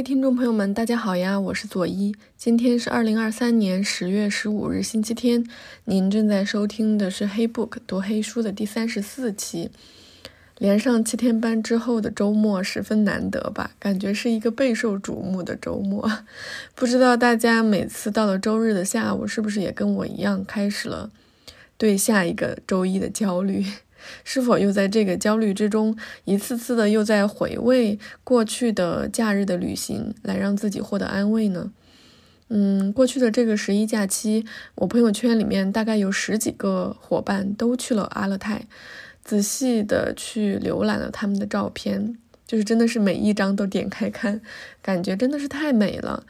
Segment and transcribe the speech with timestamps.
[0.00, 2.16] 位听众朋友们，大家好呀，我是左一。
[2.34, 5.44] 今天是二零二三年十月十五日，星期天。
[5.84, 9.70] 您正在收听的是《黑 book 读黑书》的第三十四期。
[10.56, 13.72] 连上七天班之后的周末十分难得吧？
[13.78, 16.10] 感觉是一个备受瞩目的周末。
[16.74, 21.10] 不知道大家每次到了周日的下午，是不是也跟我一样，开始了
[21.76, 23.66] 对下一个周一的焦虑？
[24.24, 31.72] 是否又在这个焦虑之中，一次次的又在回味过去的假日的旅行，来让自己获得安慰呢？
[32.48, 38.66] 嗯，过去的这个十一假期，我朋友圈里面大概有十几个伙伴都去了阿勒泰，
[39.24, 44.40] 仔细的去浏览了他们的照片，就是真的是每一张都点开看，
[44.82, 46.24] 感觉真的是太美了。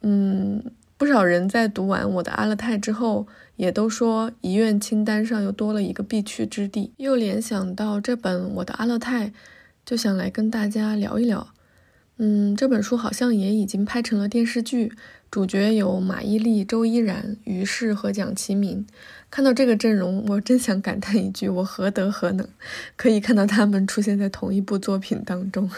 [0.00, 0.62] 嗯，
[0.96, 3.26] 不少人在读完我的阿勒泰之后。
[3.62, 9.32] 也都说遗愿清单上又多了一个必去之地，又联想到这本我的阿勒泰，
[9.86, 11.46] 就想来跟大家聊一聊。
[12.16, 14.90] 嗯，这本书好像也已经拍成了电视剧，
[15.30, 18.84] 主角有马伊琍、周依然、于适和蒋奇明。
[19.30, 22.44] 看到这个阵容，我真想感叹一句：我何德何能，
[22.96, 25.70] 可以看到他们出现在同一部作品当中。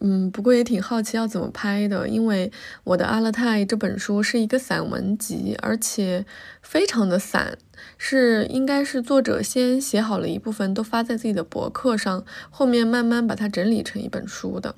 [0.00, 2.50] 嗯，不过也挺好奇要怎么拍的，因为
[2.84, 6.26] 我的阿勒泰这本书是一个散文集，而且
[6.60, 7.56] 非常的散，
[7.96, 14.74] 是应该是作者先写好了一部分，都发在自己的博客上，后面慢慢把它整理成一本书的，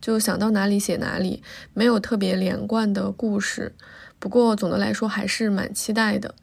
[0.00, 1.42] 就想到哪里写哪里，
[1.74, 3.74] 没有特别连贯的故事。
[4.18, 6.34] 不过总的来说还是蛮期待的。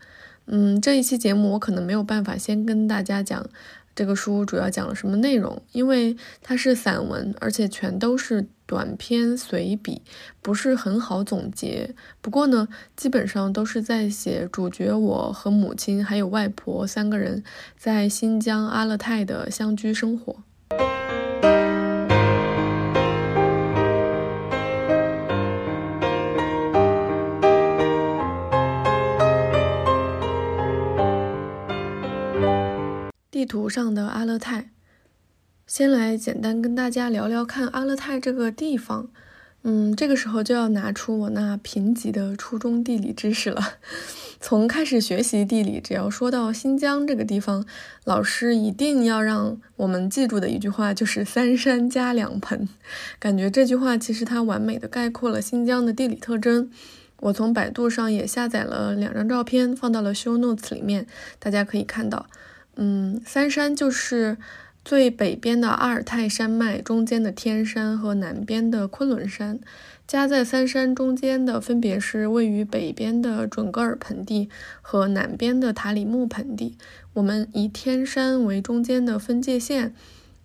[0.51, 3.49] 嗯，这一期节目我可能没有办法先跟大家讲。
[3.99, 5.61] 这个书主要讲了什么内容？
[5.73, 10.01] 因为它是散文，而且全都是短篇随笔，
[10.41, 11.93] 不是很好总结。
[12.21, 17.43] 不过呢，基本上都是在写主角我和母亲还有外婆三个人
[17.75, 20.43] 在新疆阿勒泰的乡居生活。
[33.39, 34.69] 地图上的阿勒泰，
[35.65, 39.07] 先来简单跟大家聊聊看阿勒泰这个地方。
[39.63, 43.75] 嗯，这个时候就要拿出我那贫瘠的初中地理知识了。
[44.41, 47.65] 从开始学习地理，只要说到新疆这个地方，
[48.03, 52.67] 老师一定要让我们记住的一句话就是“三山加两盆”。
[53.17, 56.69] 感觉这句话其实它完美的概括了新疆的地理特征。
[57.21, 61.07] 我从百度上也下载了两张照片，放到了 show notes 里面，
[61.39, 62.27] 大家可以看到。
[62.81, 64.37] 嗯，三山就是
[64.85, 69.59] 最北边的阿尔泰山脉，中间的天山和南边的昆仑山，
[70.07, 74.49] 夹在三山中间的分别是位于北边的准噶尔盆地
[74.81, 76.77] 和南边的塔里木盆地。
[77.15, 79.93] 我们以天山为中间的分界线，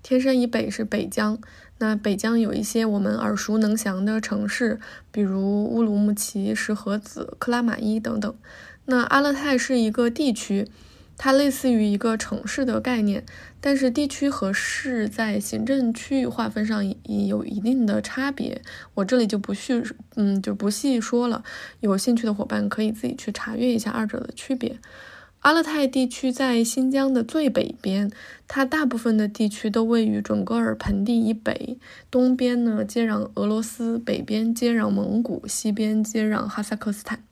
[0.03, 1.39] 天山以北是北疆。
[1.79, 4.81] 那北疆有一些我们耳熟能详的城市，
[5.13, 8.35] 比如乌鲁木齐、石河子、克拉玛依等等。
[8.87, 10.67] 那阿勒泰是一个地区。
[11.17, 13.25] 它类似于一个城市的概念，
[13.61, 18.61] 但是地区和市在行政区域划分上也有一定的差别，
[18.95, 19.83] 我这里就不叙，
[20.17, 21.45] 嗯，就不细说了。
[21.81, 24.79] 有兴趣的伙伴可以自己去查阅一下二者的区别。
[25.41, 28.11] 阿勒泰地区在新疆的最北边，
[28.49, 31.77] 它大部分的地区都位于准噶尔盆地以北，
[32.11, 37.23] 东边呢接壤俄罗斯，北边接壤蒙古，西边接壤哈萨克斯坦。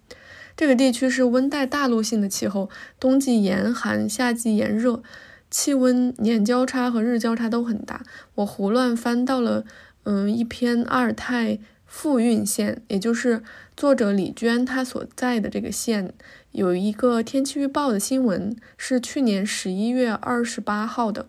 [0.63, 5.03] 这个地区是温带大陆性的气候，冬季严寒，夏季炎热，
[5.51, 8.05] 气温年交叉和日交叉都很大。
[8.37, 9.65] 我胡乱翻到了，
[10.05, 13.43] 嗯，一篇阿尔泰富蕴县，也就是
[13.77, 16.15] 作者李娟她所在的这个县，
[16.53, 21.27] 有一个天气预报的新闻，是去年十一月二十八号的，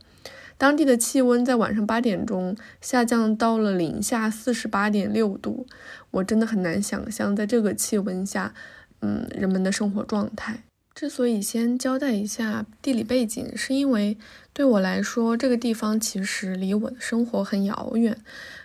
[0.60, 5.66] 当地的气温在晚上八点钟下降到了零下四十八点六度，
[6.12, 8.54] 我真的很难想象在这个气温下。
[9.04, 10.64] 嗯，人们的生活状态。
[10.96, 14.18] 之所以先交代一下地理背景，是因为
[14.54, 18.16] 对我来说，这个地方其实离我的生活很遥远。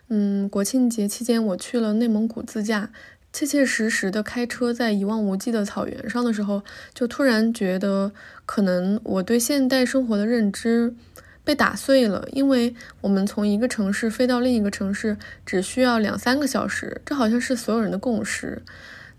[0.08, 2.90] 嗯，国庆节期间我去了内蒙古自驾，
[3.32, 6.62] 切切实实的开车在一望无际的草原上的时候，
[6.94, 8.12] 就突然觉得，
[8.46, 10.94] 可能我对现代生活的认知
[11.42, 12.28] 被打碎了。
[12.32, 18.62] 因为我们从一个城市飞到另一个城市，只需要两三个小时，这好像是所有人的共识。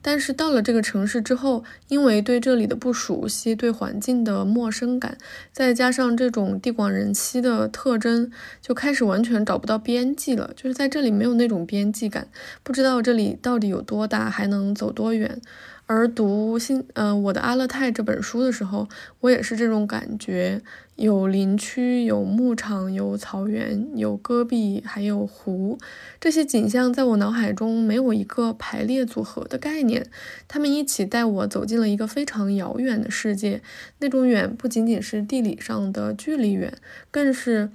[0.01, 5.17] 但是到了这个城市之后，因为对这里的不熟悉，对环境的陌生感，
[5.51, 8.31] 再加上这种地广人稀的特征，
[8.61, 10.51] 就开始完全找不到边际了。
[10.55, 12.29] 就是在这里没有那种边际感，
[12.63, 15.41] 不知道这里到底有多大，还能走多远。
[15.91, 18.87] 而读新，嗯，我的阿勒泰这本书的时候，
[19.21, 20.61] 我也是这种感觉，
[20.97, 25.79] 有林区，有牧场，有草原，有戈壁，还有湖，
[26.19, 30.05] 这些景象在我脑海中没有一个排列组合的概念，
[30.47, 33.63] 他们一起带我走进了一个非常遥远的世界，
[33.97, 36.71] 那种远不仅仅是地理上的距离远，
[37.09, 37.71] 更是。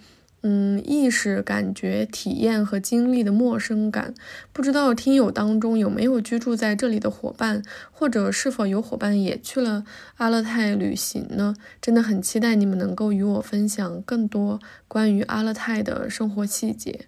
[0.46, 4.12] 嗯，意识、感觉、体验和经历的陌生感，
[4.52, 9.84] 不知道听友当中有没有居住在这里的伙伴，或者是否有伙伴也去了
[10.18, 11.54] 阿勒泰旅行呢？
[11.80, 17.06] 真的很期待你们能够与我分享更多关于阿勒泰的生活细节。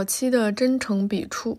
[0.00, 1.58] 早期的真诚笔触，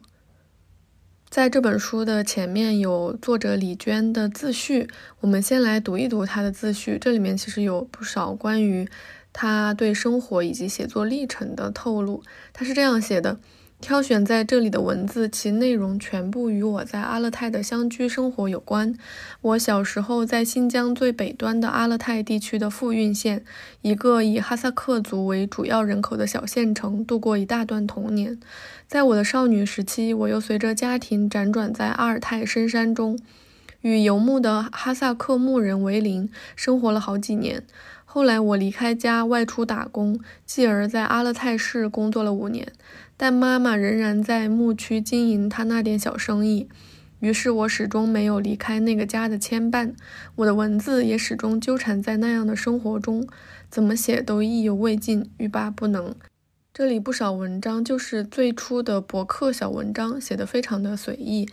[1.29, 4.89] 在这本书的前面有作者李娟的自序，
[5.19, 6.97] 我们先来读一读她的自序。
[6.99, 8.89] 这里面其实有不少关于
[9.31, 12.23] 她对生活以及写作历程的透露。
[12.51, 13.37] 她是这样写的。
[13.81, 18.93] 挑选在这里的文字，其内容全部与我在阿勒泰的乡居生活有关。
[19.41, 23.43] 我小时候在新疆最北端的阿勒泰地区的富蕴县，
[23.81, 28.39] 一个以哈萨克族为主要人口的小县城，度过一大段童年。
[28.87, 33.17] 在我的少女时期，我又随着家庭辗转在阿尔泰深山中，
[33.81, 37.63] 与游牧的哈萨克牧人为邻，生活了好几年。
[38.05, 42.71] 后来我离开家外出打工，继而在阿勒泰市工作了五年。
[43.23, 46.67] 但妈妈仍然在牧区经营她那点小生意，
[47.19, 49.93] 于是我始终没有离开那个家的牵绊，
[50.37, 53.27] 我的文字也始终纠缠在那样的生活中，
[53.69, 56.15] 怎么写都意犹未尽，欲罢不能。
[56.73, 61.47] 这里不少文章就是最初的博客小文章，写的非常的随意。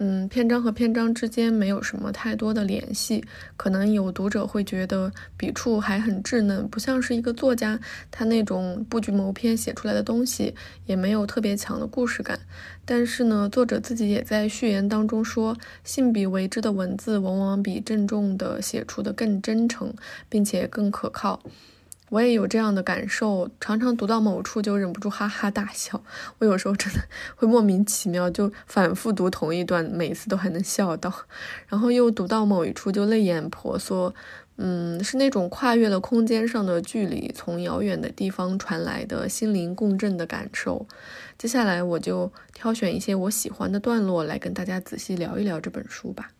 [0.00, 3.24] 嗯，篇章和篇章之间没有什么太多的联系，
[3.56, 7.76] 可能有读者会觉得笔触还很稚嫩，不像是一个作家
[8.08, 10.54] 他那种布局谋篇写出来的东西，
[10.86, 12.38] 也没有特别强的故事感。
[12.84, 19.92] 但是呢，作者自己也在序言当中说，信笔为之的文字往往比郑重的写出的更真诚，
[20.28, 21.42] 并且更可靠。
[22.10, 26.02] 我也有这样的感受，常常读到某处就忍不住哈哈大笑。
[26.38, 27.00] 我有时候真的
[27.36, 31.12] 会莫名其妙就反复读同一段，每次都还能笑到，
[31.68, 34.14] 然后又读到某一处就泪眼婆娑。
[34.60, 40.84] 嗯，是那种跨越了空间上的距离，从遥远的地方传来的心灵共振的感受。
[41.38, 46.32] 接下来我就挑选一些我喜欢的段落来跟大家仔细聊一聊这本书吧。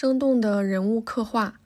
[0.00, 1.60] 生动的人物刻画，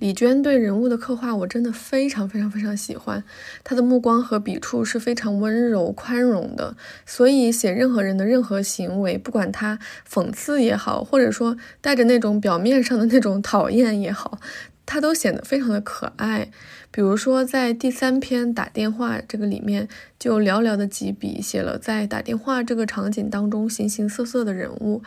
[0.00, 3.22] 李娟对人物的刻画，我真的非常非常非常喜欢。
[3.62, 6.76] 她的目光和笔触是非常温柔宽容的，
[7.06, 9.78] 所以写任何人的任何行为，不管他
[10.10, 14.40] 讽刺也好，或者说带着那种表面上的那种讨厌也好，
[14.84, 16.50] 他都显得非常的可爱。
[16.90, 19.86] 比如说在第三篇打电话这个里面，
[20.18, 25.04] 就寥寥的几笔写了在打电话这个场景当中形形色色的人物。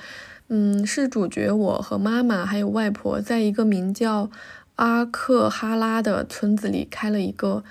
[0.54, 4.30] 嗯，是主角我和妈妈还有外婆，在一个名叫
[4.76, 7.64] 阿克哈拉的村子里开了一个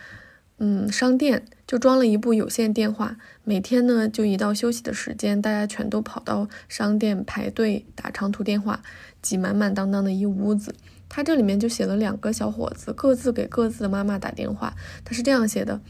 [0.57, 3.19] 嗯商店，就装了一部有线电话。
[3.45, 8.81] 每天呢，就一到休息的时间，大家全都跑到商店排队打长途电话，
[9.21, 10.75] 挤满满当当的一屋子。
[11.07, 14.75] 他这里面就写了两个小伙子，各自给各自的妈妈打电话。
[15.05, 15.83] 他是这样写的：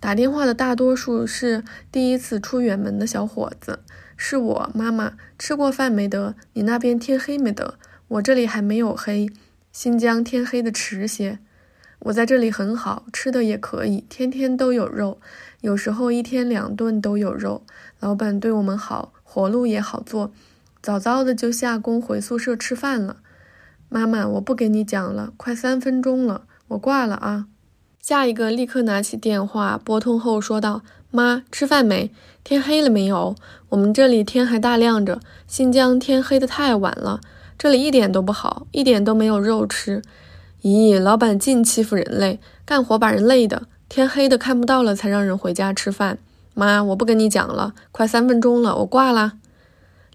[0.00, 3.80] 打电话的大多数是第一次出远门的小伙子。
[4.24, 6.36] 是我妈妈吃过饭没得？
[6.52, 7.74] 你那边天黑没得？
[8.06, 9.28] 我这里还没有黑。
[9.72, 11.40] 新疆天黑的迟些。
[11.98, 15.20] 我在这里很好，吃的也可以，天天都有肉，
[15.60, 17.64] 有时候一天两顿都有肉。
[17.98, 20.32] 老板对我们好，活路也好做，
[20.80, 23.16] 早早的就下工回宿舍吃饭了。
[23.88, 27.48] 妈妈，我不给你讲了，快三分钟了，我挂了啊。
[28.02, 30.82] 下一个立刻拿起电话拨通后说道。
[31.12, 32.10] 妈，吃饭没？
[32.42, 33.36] 天黑了没有？
[33.68, 35.20] 我们这里天还大亮着。
[35.46, 37.20] 新疆天黑的太晚了，
[37.56, 40.02] 这里一点都不好，一点都没有肉吃。
[40.62, 46.18] 咦，老板净欺负人类，干活把人累的，天黑的看不到了才让人回家吃饭。
[46.54, 49.34] 妈，我不跟你讲了，快三分钟了，我挂啦。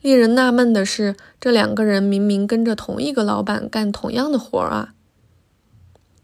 [0.02, 4.94] 令人纳闷的是，这两个人明明跟着同一个老板干同样的活啊。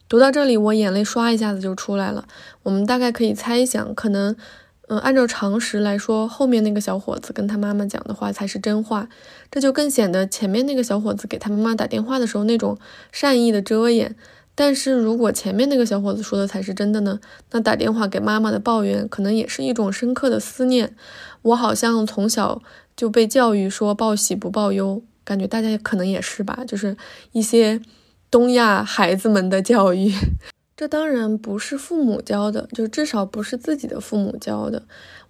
[0.07, 2.27] 读到这里，我眼泪唰一下子就出来了。
[2.63, 4.35] 我们大概可以猜想，可能。
[4.89, 9.07] 嗯，按照常识来说，后面那个小伙子跟他妈妈讲的话才是真话，
[9.49, 12.77] 这就更显得前面那个小伙子给他妈妈打电话的时候那种
[13.09, 14.13] 善意的遮掩，
[14.53, 17.21] 但是如果前面那个小伙子说的才是真的呢？
[17.51, 20.93] 那打电话给妈妈的抱怨，可能也是一种深刻的思念。
[21.43, 22.61] 我好像从小
[22.97, 26.97] 就被教育说报喜不报忧，感觉大家可能也是吧，就是
[27.31, 27.79] 一些
[28.33, 30.11] 东亚孩子们的教育。
[30.75, 34.81] 这当然不是父母教的，就至少不是自己的父母教的。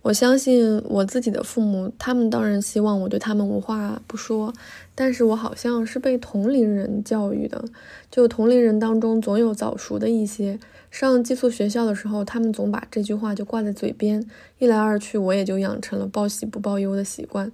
[0.04, 4.54] 我相信我自己的父母，他们当然希望我对他们无话不说，
[4.96, 7.66] 但是我好像是被同龄人教育的，
[8.10, 10.58] 就同龄人当中总有早熟的一些。
[10.90, 14.26] 上寄宿学校的时候，他们总把这句话就挂在嘴边，
[14.60, 17.52] 一来二去，我也就养成了报喜不报忧的习惯。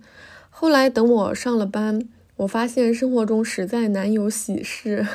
[0.51, 2.07] 后来等我上了班。
[2.39, 5.05] 我发现生活中实在难有喜事，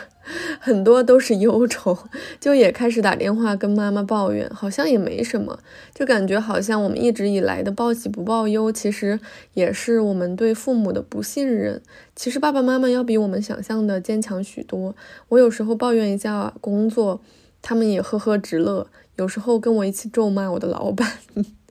[0.61, 1.97] 很多都是忧愁，
[2.39, 5.59] 就也开始打电话跟妈妈抱怨，好像也没什么，
[5.95, 9.19] 就感觉好像我们一直以来的报喜不报忧，其实
[9.55, 11.81] 也是我们对父母的不信任。
[12.15, 14.95] 其实爸爸妈妈要比我们想象的坚强许多。
[15.31, 17.23] 我有时候抱怨一下工作，
[17.63, 21.11] 他们也呵呵直乐，有时候跟我一起咒骂我的老板。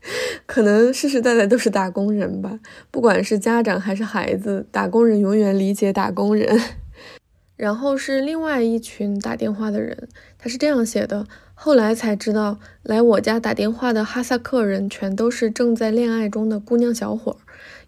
[0.45, 2.59] 可能世世代代都是打工人吧，
[2.91, 6.59] 不管是家长还是孩子，打工人永远理解打工人。
[7.55, 17.37] 然后是另外一群打电话的人，他是这样写的：后来才知道，来我家打电话的哈萨克人全都是正在恋爱中的姑娘小伙儿，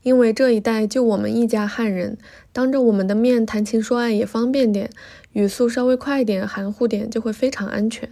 [0.03, 2.17] 因为这一代就我们一家汉人，
[2.53, 4.89] 当着我们的面谈情说爱也方便点。
[5.33, 8.07] 语速稍微快一点，含糊点就会非常安全。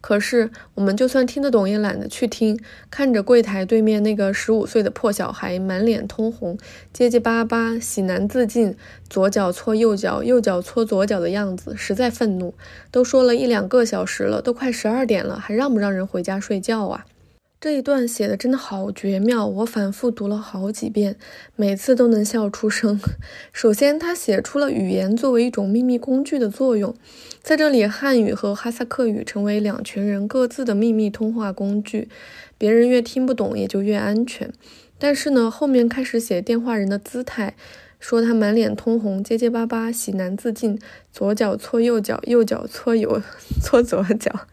[0.00, 2.58] 可是我们就算听得懂，也懒得去听。
[2.90, 6.56] 看着柜台对面那个十五岁的破小孩，满脸通红，
[6.92, 8.76] 结结巴巴，喜难自禁，
[9.10, 12.54] 左脚搓右脚，右脚搓左脚的样子，实在愤怒。
[12.90, 17.04] 都说了一两个小时了，都快十二点了，还让不让人回家睡觉啊？
[17.60, 21.16] 这一段写的真的好绝妙，我反复读了好几遍，
[21.56, 23.00] 每次都能笑出声。
[23.52, 26.94] 首先，他写出了语言作为一种秘密工具的作用，
[27.42, 32.08] 在这里，汉语和哈萨克语成为两群人各自的秘密通话工具，
[32.56, 34.52] 别人越听不懂也就越安全。
[34.96, 37.56] 但是呢，后面开始写电话人的姿态，
[37.98, 40.78] 说他满脸通红，结结巴巴，喜难自禁，
[41.12, 43.20] 左脚搓右脚，右脚搓右
[43.60, 44.46] 搓左脚。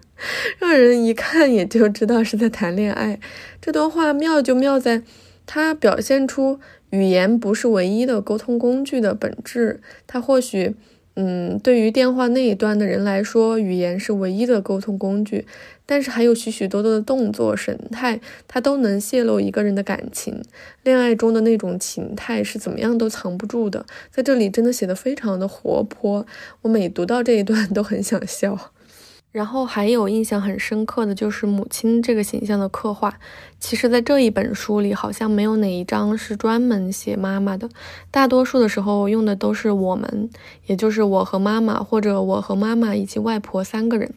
[0.60, 3.20] 让人一看也就知道是在谈恋爱。
[3.62, 5.04] 这段话妙就妙在，
[5.46, 6.60] 它表现出
[6.92, 9.82] 语言不是唯一的沟通工具的本质。
[10.08, 10.76] 它或许，
[11.16, 15.46] 嗯，对于电话那一端的人来说，语言是唯一的沟通工具，
[15.86, 20.42] 但是还有许许多多的动作、神态，它都能泄露一个人的感情。
[20.84, 23.86] 恋爱中的那种情态是怎么样都藏不住的。
[24.12, 26.26] 在这里真的写的非常的活泼，
[26.62, 28.72] 我每读到这一段都很想笑。
[29.36, 33.20] 然后还有印象很深刻的就是母亲这个形象的刻画。
[33.60, 37.70] 其实，在这一本书里，好像没有哪一章是专门写妈妈的，
[38.10, 40.30] 大多数的时候用的都是我们，
[40.68, 44.14] 也就是我和妈妈，或者我和妈妈以及外婆三个人。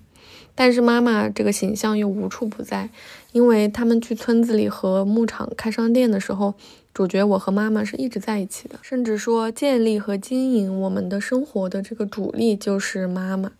[0.55, 2.89] 但是妈妈这个形象又无处不在，
[3.33, 6.55] 因为他们去村子里和牧场开商店的时候，
[6.95, 13.51] 主角我和妈妈是一直在一起的，甚至说建立和经营我们的生活的这个主力就是妈妈。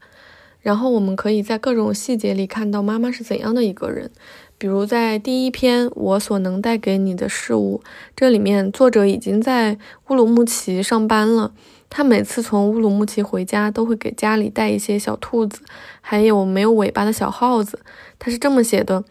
[0.61, 4.11] 然后我们可以在各种细节里看到妈妈是怎样的一个人，
[4.59, 7.81] 比如在第一篇《我所能带给你的事物》
[8.17, 11.53] 这里面，作者已经在乌鲁木齐上班了。
[11.91, 15.63] 他每次从乌鲁木齐回家，都会给家里带一些小兔子，
[16.03, 17.79] 还有没有尾巴的小耗子。
[18.19, 19.05] 他是这么写的：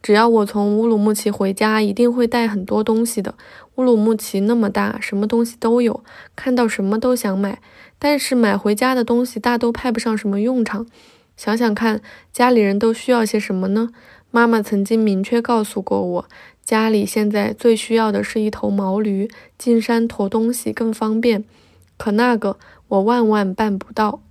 [0.00, 3.34] 只要我从乌鲁木齐回家，一定会带很多东西的。
[3.74, 6.04] 乌鲁木齐那么大，什么东西都有，
[6.36, 7.60] 看到什么都想买。
[8.00, 10.86] 但是买回家的东西大都派不上什么用场。
[11.36, 12.00] 想想看，
[12.32, 13.90] 家里人都需要些什么呢？
[14.30, 16.24] 妈妈曾经明确告诉过我，
[16.64, 21.44] 家里现在最需要的是一头毛驴，进山驮东西更方便。
[21.98, 24.22] 可那个我万万办不到。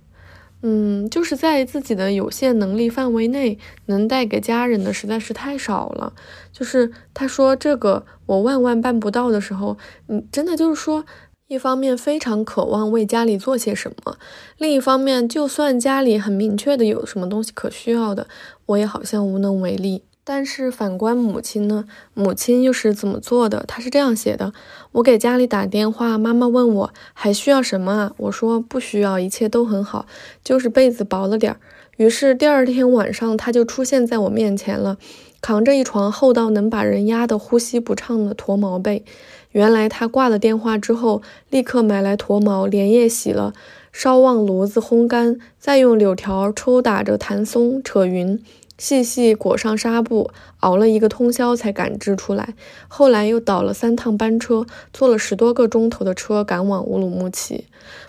[0.62, 6.12] 嗯，就是在自己的有限能力范围内，能带给家人的实在是太少了。
[6.52, 11.04] 就是他说这个我万万办不到的时候，嗯，真的就是说。
[11.50, 14.16] 一方面非常渴望为家里做些什么，
[14.56, 18.28] 另一方面，就算家里很明确的有什么东西可需要的，
[18.66, 20.04] 我也好像无能为力。
[20.22, 21.86] 但是反观母亲呢？
[22.14, 23.64] 母亲又是怎么做的？
[23.66, 24.52] 她是这样写的：
[24.92, 28.12] 我给家里打电话，妈妈问我还需要什么啊？
[28.18, 30.06] 我说不需要，一切都很好，
[30.44, 31.58] 就是被子薄了点儿。
[31.96, 34.98] 于是第二天晚上，她就出现在我面前了，
[35.40, 39.04] 扛着一床厚到能把人压得呼吸不畅的驼毛被。
[39.52, 43.52] 原来他挂了电话之后，立刻买来驼毛，连夜洗了，
[43.92, 48.40] 烧旺炉子烘干，再用柳条抽打着弹松扯匀，
[48.78, 50.30] 细细裹上纱布，
[50.60, 52.54] 熬了一个通宵才赶制出来。
[52.86, 57.64] 后来又倒了三趟班车，坐了十多个钟头的车赶往乌鲁木齐。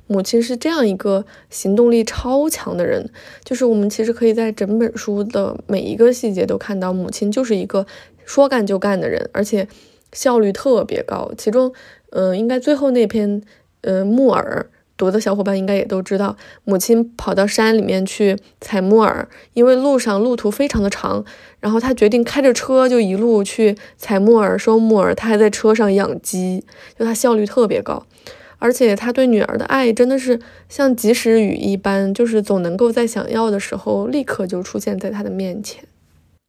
[0.05, 3.09] 母亲是这样一个行动力超强的人，
[3.43, 7.87] 就是我们其实可以在整本书的每一个细节都看到，母亲就是一个
[8.25, 9.67] 说干就干的人，而且
[10.13, 11.31] 效率特别高。
[11.37, 11.73] 其中，
[12.11, 13.41] 嗯，应该最后那篇，
[13.81, 14.69] 呃，木耳。
[14.97, 21.25] 读的小伙伴应该也都知道，母亲跑到山里面去采木耳，因为路上路途非常的长，
[21.59, 25.15] 然后他决定开着车就一路去采木耳、收木耳。
[25.15, 26.63] 他还在车上养鸡，
[26.95, 28.05] 就他效率特别高，
[28.59, 30.39] 而且他对女儿的爱真的是
[30.69, 35.83] 像及时雨一般，就是总能够在想要的时候立刻就出现在他的面前。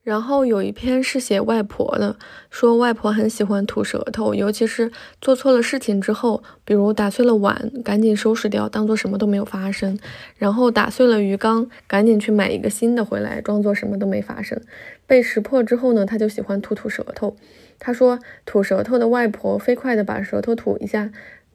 [0.03, 2.17] 然后有一篇是写外婆的，
[2.51, 4.91] 说外婆很喜欢吐舌头，尤其是
[5.21, 9.97] 做错了事情之后，比如打碎了碗，赶紧收拾掉，当做什么都没有发生；
[10.37, 14.61] 然后打碎了鱼缸，赶紧去买一个新的回来，装作什么都没发生。
[15.07, 17.37] 被识破之后呢，他就喜欢吐吐舌头。
[17.79, 21.13] 他说，吐舌头的外婆飞快地把舌头吐一下。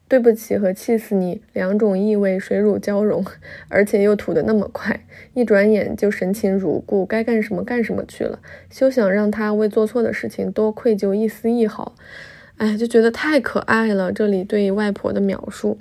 [0.08, 3.22] 对不起和气死你两种意味水乳交融，
[3.68, 11.94] 而且又吐得那么快，一转眼就神情如故，该干什么干什么去了，休想让他为做错的事情多愧疚一丝一毫。
[12.56, 14.10] 哎，就觉得太可爱了。
[14.10, 15.78] 这里对外婆的描述，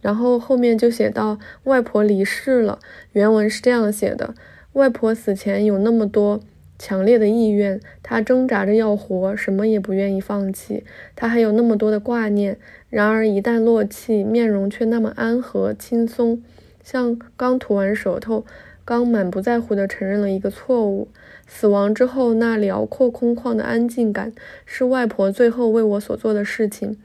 [0.00, 2.80] 然后后面就写到外婆离世了。
[3.12, 4.34] 原文是这样写的：
[4.72, 6.40] 外婆死前有那么多。
[6.82, 10.82] 强烈的意愿，他挣扎着要活，什么也不愿意放弃。
[11.14, 12.56] 他还有那么多的挂念，
[12.90, 16.42] 然而一旦落气，面容却那么安和轻松，
[16.82, 18.44] 像刚吐完舌头，
[18.84, 21.08] 刚满不在乎地承认了一个错误。
[21.46, 24.32] 死亡之后那辽阔空旷的安静感，
[24.66, 26.96] 是外婆最后为我所做的事情。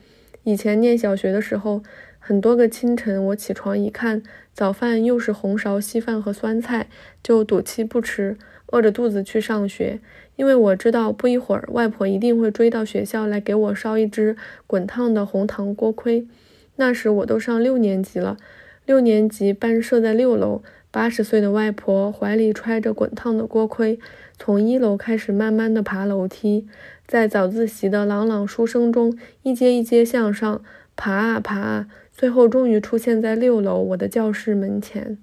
[0.43, 1.81] 以前念小学的时候，
[2.19, 4.23] 很多个清晨，我起床一看，
[4.53, 6.87] 早饭又是红苕稀饭和酸菜，
[7.21, 8.37] 就赌气不吃。
[8.71, 9.99] 饿着肚子去上学，
[10.35, 14.35] 因为我知道不一会儿外婆一定会追到学校来给我烧一只
[14.67, 16.27] 滚烫的红糖锅盔。
[16.75, 18.37] 那时我都上六年级了，
[18.85, 20.61] 六年级班设在六楼，
[20.91, 23.97] 八十岁的外婆怀里揣着滚烫的锅盔，
[24.37, 26.67] 从一楼开始慢慢的爬楼梯，
[27.07, 30.61] 在早自习的朗朗书声中一阶一阶向上
[30.97, 35.17] 爬啊爬啊，最后终于出现在六楼我的教室门前。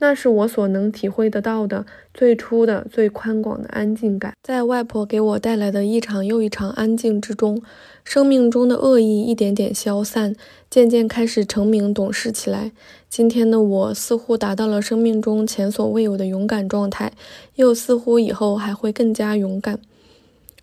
[0.00, 1.84] 那是我所能体会得到的
[2.14, 4.32] 最初的、最宽广的安静感。
[4.42, 7.60] 在外婆给我带来的一场又一场安静之中，
[8.04, 10.36] 生命中的恶意一点点消散，
[10.70, 12.70] 渐渐开始成名懂事起来。
[13.10, 17.12] 今天的我似乎达到了生命中前所未有的勇敢状态，
[17.56, 19.80] 又似乎以后还会更加勇敢。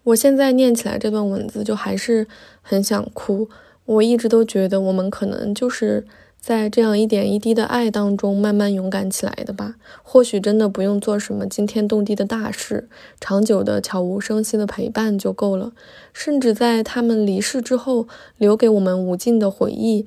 [0.03, 2.25] 我现在念起来这段文字，就还是
[2.61, 3.49] 很想哭。
[3.85, 6.05] 我一直都觉得，我们可能就是。
[6.45, 9.77] 在这样一点一滴的爱当中，慢慢勇敢起来的吧。
[10.03, 12.87] 或许真的不用做什么惊天动地的大事，
[13.19, 15.71] 长久的悄无声息的陪伴就够了。
[16.13, 20.05] 甚至在他们离世之后，留给我们无尽的回忆，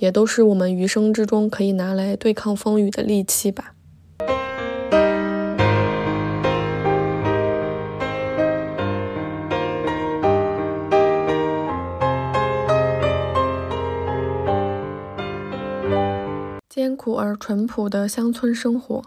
[0.00, 3.72] 也都是我们余生之中可以拿来对抗风雨的利器吧。
[17.18, 19.02] 而淳朴的乡村生活，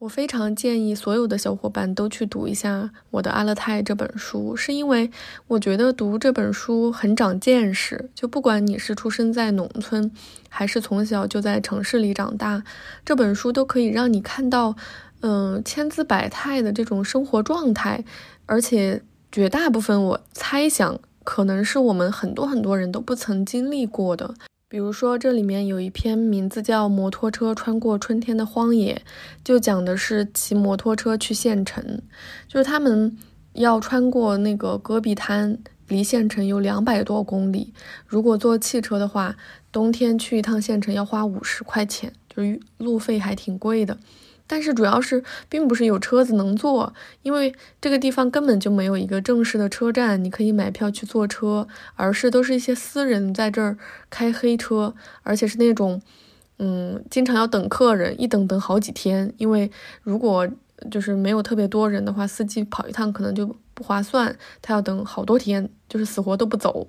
[0.00, 5.10] 我非常建议所有的小伙伴都去读一下我的《阿勒泰》这本书，是因为
[5.48, 8.10] 我觉得读这本书很长见识。
[8.14, 10.12] 就不管你是出生在农村，
[10.50, 12.62] 还是从小就在城市里长大，
[13.04, 14.76] 这本书都可以让你看到，
[15.20, 18.04] 嗯，千姿百态的这种生活状态。
[18.44, 19.02] 而且
[19.32, 24.34] 绝大部分，我猜想可能是我们很多很多人都不曾经历过的。
[24.76, 28.94] 比如说，这里面有一篇名字叫《摩托车穿过春天的荒野》，
[29.42, 32.02] 就讲的是骑摩托车去县城，
[32.46, 33.16] 就是他们
[33.54, 35.56] 要穿过那个戈壁滩，
[35.88, 37.72] 离县城有两百多公里。
[38.06, 39.34] 如果坐汽车的话，
[39.72, 43.96] 冬天去一趟县城要花五十块钱，就是路费还挺贵的。
[44.46, 53.76] 但是主要是并不是有车子能坐，因为这个地方根本就没有一个正式的车站，你可以买票去坐车，而是都是一些私人在这儿
[54.08, 56.00] 开黑车，而且是那种，
[56.58, 59.32] 嗯，经常要等客人，一等等好几天。
[59.38, 59.70] 因为
[60.02, 60.48] 如果
[60.90, 66.86] 就是没有特别多人的话，司机跑一趟可能就不划算，他要等好多天，就是死活都不走。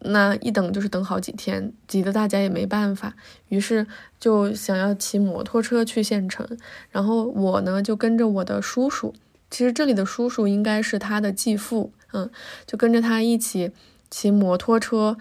[0.00, 3.14] 那一等就是等好几天，挤得大家也没办法，
[3.48, 3.86] 于是
[4.20, 6.46] 就想要骑摩托车去县城。
[6.90, 9.14] 然后我呢就跟着我的叔叔，
[9.50, 12.30] 其实这里的叔叔应该是他的继父，嗯，
[12.66, 13.72] 就跟着他一起
[14.10, 15.16] 骑摩托车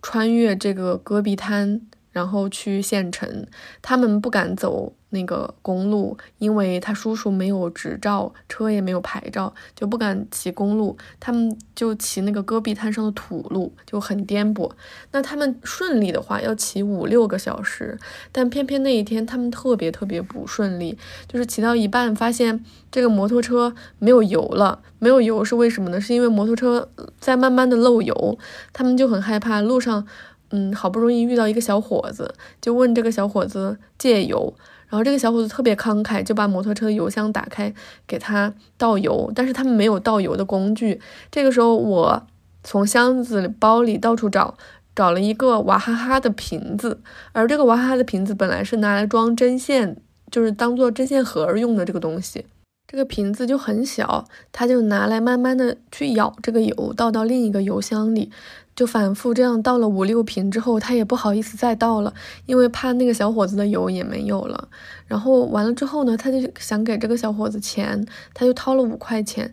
[0.00, 1.80] 穿越这个戈壁滩，
[2.12, 3.46] 然后去县城。
[3.82, 10.96] 他们不敢走那个公路，因为他叔叔没有执照，车也没有牌照，就不敢骑公路。
[11.18, 14.70] 他们就骑那个戈壁滩上的土路，就很颠簸。
[15.12, 17.98] 那他们顺利的话要骑五六个小时，
[18.32, 20.96] 但偏偏那一天他们特别特别不顺利，
[21.28, 24.80] 就是骑到一半发现这个摩托车没有油了。
[24.98, 26.00] 没有油是为什么呢？
[26.00, 28.38] 是因为摩托车在慢慢的漏油，
[28.72, 29.60] 他们就很害怕。
[29.60, 30.06] 路上，
[30.50, 34.54] 嗯，好不容易遇到一个小伙子，就问这个小伙子借油。
[34.90, 37.72] 然后这个小伙子特别慷慨，就把摩托车的油箱打开
[38.06, 41.00] 给他倒油，但是他们没有倒油的工具。
[41.30, 42.26] 这个时候，我
[42.62, 44.58] 从箱子包里到处找，
[44.94, 47.00] 找了一个娃哈哈的瓶子，
[47.32, 49.96] 而这个娃哈哈的瓶子本来是拿来装针线，
[50.30, 52.44] 就是当做针线盒用的这个东西。
[52.88, 58.32] 这个瓶子就很小，他就拿来慢慢的去舀这个油，倒到另一个油箱里。
[58.76, 62.14] 就反复这样倒了五六瓶之后，他也不好意思再倒了，
[62.46, 64.68] 因为怕那个小伙子的油也没有了。
[65.06, 69.52] 然后完了之后呢，他就想给这个小伙子钱，他就掏了五块钱。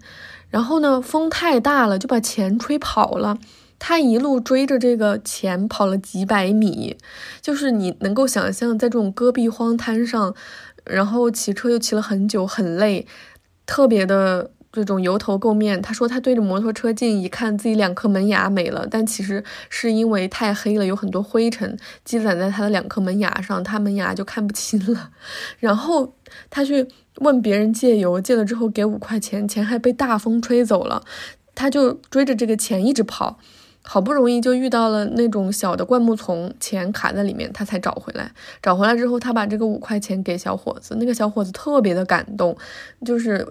[0.50, 3.38] 然后呢，风太大了，就把钱吹跑了。
[3.80, 6.96] 他一路追着这个钱跑了几百米，
[7.42, 10.34] 就是你能够想象，在这种戈壁荒滩上，
[10.86, 13.06] 然后骑车又骑了很久，很累，
[13.66, 14.52] 特别的。
[14.72, 25.10] 这种油头垢面，他说他对着摩托车镜一看，自己两颗门牙没了，但其实是因为太黑了，有很多灰尘积攒在他的两颗门牙上，他门牙就看不清了。
[25.60, 26.14] 然后
[26.50, 26.88] 他去
[27.22, 31.02] 问别人借油，借了之后给五块钱，钱还被大风吹走了，
[31.56, 33.40] 他就追着这个钱一直跑，
[33.82, 38.32] 好不容易就遇到了那种小的灌木丛，钱卡在里面，他才找回来。
[38.62, 42.56] 找回来之后，他把这个五块钱给小伙子，那个小伙子特别的感动，
[43.04, 43.48] 就是。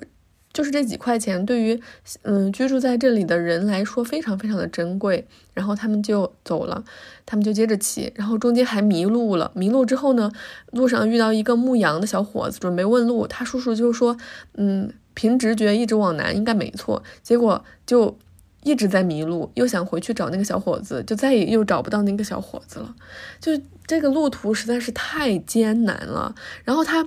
[0.57, 1.79] 就是这几块钱对于，
[2.23, 5.27] 嗯，居住在这里的人来说非常非常的珍贵。
[5.53, 6.83] 然后他们就走了，
[7.27, 9.51] 他们就接着骑，然后中间还迷路了。
[9.55, 10.33] 迷路之后呢，
[10.73, 13.27] 路上遇到一个牧羊的小伙子，准备问路。
[13.27, 14.17] 他叔叔就说，
[14.55, 17.03] 嗯，凭直觉一直往南应该没错。
[17.23, 18.17] 结果就
[18.63, 22.95] 一直在迷路，又想回去找那个小伙子，就再也又找不到那个小伙子了。
[23.39, 23.53] 就
[23.87, 26.35] 这个路途实在是太艰难了。
[26.65, 27.07] 然后他。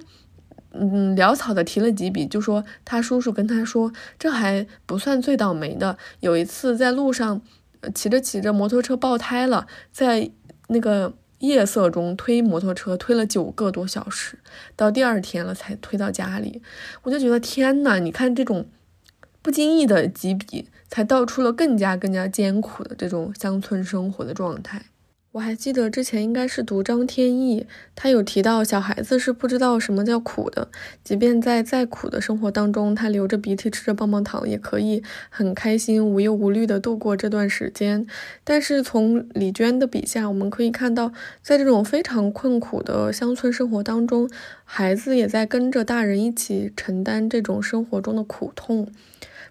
[0.71, 5.97] 嗯，潦草的提了几笔，就说他叔叔跟他说，这还不算最倒霉的。
[6.19, 7.41] 有一次在路上，
[7.95, 10.29] 骑着骑着摩托车爆胎了，在
[10.67, 14.38] 那个夜色中推摩托车推了九个多小时，
[14.75, 16.62] 到第二天了才推到家里。
[17.01, 18.67] 我就觉得天呐，你看这种
[19.41, 24.84] 不经意的几笔，才道出了更加更加艰苦的这种乡村生活的状态。
[25.34, 30.70] 我还记得之前应该是读张天翼，他有提到小孩子是不知道什么叫苦的，
[31.04, 38.08] 即便在再苦的生活当中，他流着鼻涕吃着棒棒糖，也可以很开心无忧无虑的度过这段时间。
[38.44, 41.13] 但是从李娟的笔下，我们可以看到，
[41.44, 44.28] 在这种非常困苦的乡村生活当中，
[44.63, 48.92] 孩子也在跟着大人一起承担这种生活中的苦痛。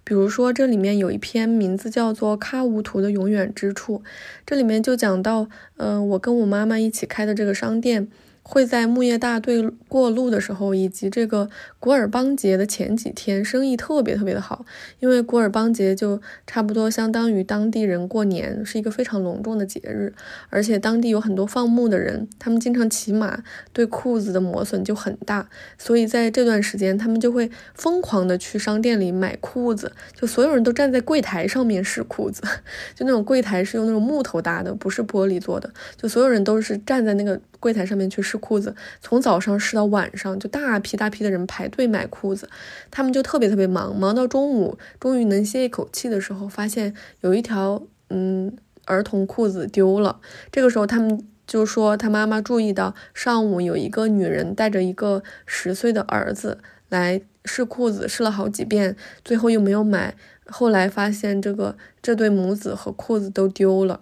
[0.08, 3.98] 比如说，这里面有一篇名字叫做《喀无图的永远之处》，
[4.46, 8.08] 这里面就讲到，嗯，我跟我妈妈一起开的这个商店。
[8.50, 14.64] 会在木叶大队过路的时候，以及这个古尔邦节的前几天，生意特别特别的好。
[15.00, 20.14] 因为古尔邦节就差不多相当于当地人过年，是一个非常隆重的节日。
[20.48, 25.46] 而且当地有很多放牧的人，他们经常骑马，对裤子的磨损就很大。
[25.76, 32.40] 所以在这段时间，他们就会疯狂的去商店里买裤子，就所有人都站在柜台上面试裤子，
[32.94, 37.38] 就那种柜台是用那种木头搭的，不是玻璃做的，就所有人都是站在那个。
[37.60, 42.48] 柜台上面去试裤子，从早上试到晚上，就大批大批的人排队买裤子，
[42.90, 50.20] 他们就特别特别忙，忙到中午，终于能歇一口气的时候，发现有一条嗯儿童裤子丢了。
[50.50, 60.14] 这个时候，他们就说他妈妈注意到上午有一个女人带着一个十岁的儿子来试裤子，试了好几遍，最后又没有买。
[60.46, 64.00] 后来发现这个这对母子和裤子都丢了。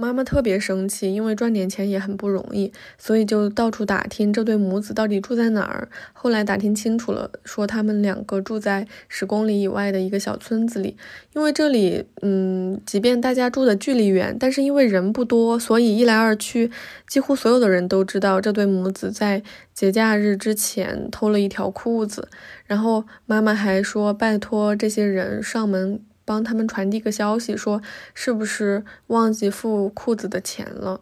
[0.00, 5.88] 妈妈特别生气，因为赚点钱也很不容易，所以就到处打听这对母子到底住在哪儿。
[6.14, 10.96] 后来打听清楚了，说他们两个住在十公里以外的一个小村子里。
[11.34, 16.70] 因为这里，嗯，即便大家住的距离远，但是因为人不多，所以一来二去，
[17.06, 19.42] 几乎所有的人都知道这对母子在
[19.74, 22.28] 节假日之前偷了一条裤子。
[22.66, 26.00] 然后妈妈还说，拜托这些人上门。
[26.30, 27.82] 帮他们传递个消息，说
[28.14, 31.00] 是不是忘记付裤子的钱了？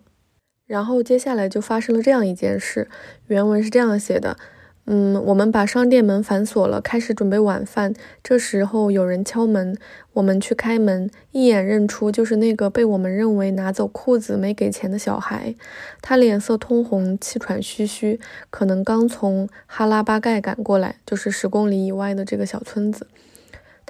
[0.67, 2.88] 然后接下来就发生了这样一件事。
[3.27, 4.38] 原文是这样写的：
[4.87, 7.93] 嗯，我们把商店门反锁了，开始准备晚饭。
[8.23, 9.77] 这时候有人敲门，
[10.14, 15.55] 我们去开门，一眼认出就是那个被我们认为拿走裤子没给钱的小孩。
[16.01, 23.07] 他脸色通红，气喘吁吁，可能刚从哈拉巴盖赶过来，就是十公里以外的这个小村子。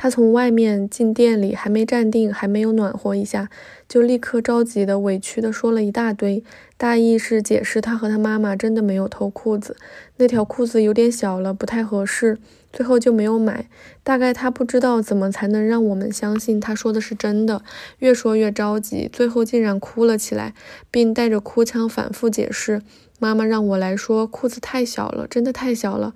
[0.00, 3.50] 他从外面进店里，还没站定，还没有暖和一下，
[3.88, 6.44] 就立刻着急的、委屈的说了一大堆，
[6.76, 9.76] 大意是解释他和他妈妈真的没有偷裤子，
[10.18, 12.38] 那条裤子有点小了，不太合适，
[12.72, 13.68] 最后就没有买。
[14.04, 17.62] 大概他不知道怎么才能让我们相信他说的是真的，
[17.98, 20.54] 越说越着急，最后竟然哭了起来，
[20.92, 22.82] 并带着哭腔反复解释
[23.18, 26.14] ：“妈妈让我来说，裤子太小了，真的太小了。”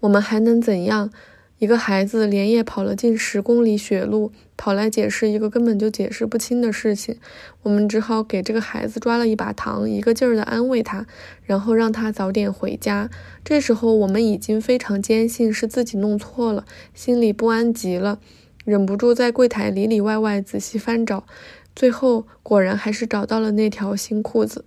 [0.00, 1.10] 我们还能怎样？
[1.62, 7.16] 一个孩子连夜跑了近十公里雪路，跑来解释一个根本就解释不清的事情，
[7.62, 11.06] 我们只好给这个孩子抓了一把糖，一个劲儿的安慰他，
[11.44, 13.08] 然后让他早点回家。
[13.44, 18.18] 这时候我们已经非常坚信是自己弄错了，心里不安极了，
[18.64, 21.24] 忍不住在柜台里里外外仔细翻找，
[21.76, 24.64] 最后果然还是找到了那条新裤子。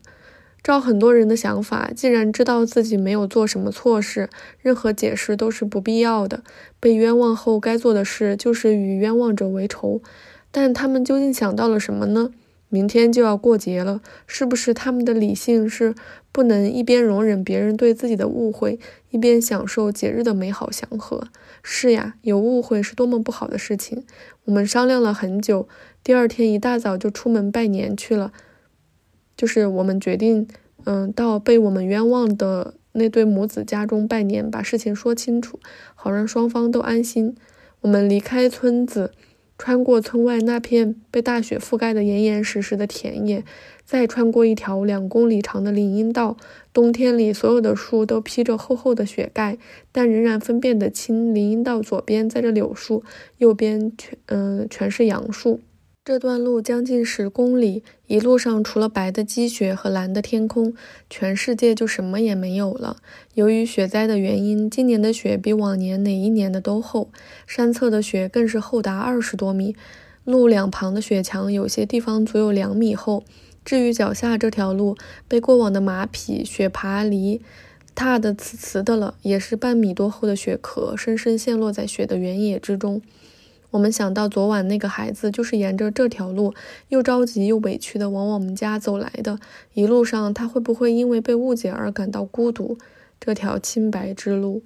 [0.65, 4.28] 照很多人的想法，既然知道自己没有做什么错事，
[4.60, 6.41] 任何解释都是不必要的。
[6.80, 10.01] 被冤枉后该做的事就是与冤枉者为仇。
[10.49, 12.32] 但他们究竟想到了什么呢？
[12.69, 15.93] 明天就要过节了，是不是他们的理性是
[16.32, 18.80] 不能一边容忍别人对自己的误会，
[19.12, 21.28] 一边享受节日的美好祥和？
[21.62, 24.04] 是呀，有误会是多么不好的事情。
[24.45, 25.67] 我们商量了很久，
[26.04, 28.32] 第二天一大早就出门拜年去了。
[29.38, 30.48] 就是我们决定，
[30.86, 35.60] 嗯，到被我们冤枉的那对母子家中拜年，把事情说清楚，
[35.93, 37.36] 好让双方都安心。
[37.82, 39.12] 我们离开村子，
[39.58, 43.43] 穿过村外那片被大雪覆盖的严严实实的田野，
[43.84, 46.38] 再穿过一条两公里长的林荫道。
[46.74, 49.58] 冬天里，所有的树都披着厚厚的雪盖，
[49.91, 53.04] 但仍然分辨得清，林荫道左边栽着柳树，
[53.38, 55.62] 右边全，嗯，全是杨树。
[56.06, 60.76] 这段路将近十公里，一路上除了白的积雪和蓝的天空，
[61.10, 62.98] 全世界就什么也没有了。
[63.34, 67.10] 由于雪灾的原因，今年的雪比往年哪一年的都厚，
[67.48, 69.76] 山侧的雪更是厚达二十多米，
[70.24, 73.24] 路两旁的雪墙有些地方足有两米厚。
[73.63, 74.96] 至于脚下这条路，
[75.28, 77.41] 被过往的马匹、雪爬犁
[77.96, 83.02] 踏得瓷瓷的了，也是半米多厚的雪壳，深深陷落在雪的原野之中。
[83.76, 86.54] 我们想到昨晚那个孩子就是沿着这条路，
[86.88, 89.38] 又着急又委屈的往我们家走来的。
[89.74, 92.78] 一路上他会不会因为被误解而感到孤独？
[93.20, 94.64] 这条清白之路，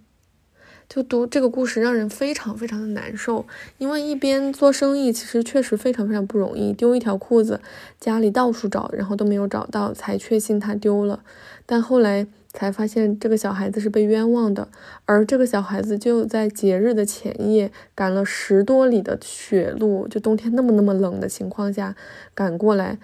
[0.87, 3.47] 就读这个故事让人非常非常的难受。
[3.79, 7.59] 因为一边做生意，其实确实非常非常不容易，丢一条裤子，
[7.99, 11.23] 家里到处找，然后都没有找到，才确信他丢了。
[11.65, 12.27] 但后来。
[12.51, 14.67] 才发现这个小孩子是被冤枉的，
[15.05, 21.95] 而这个小孩子就在节日的前夜赶了十多里的雪路，就冬天那么那么冷的情况下
[22.33, 22.97] 赶过来，